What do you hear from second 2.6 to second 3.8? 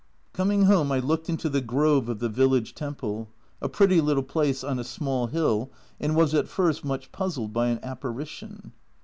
temple, a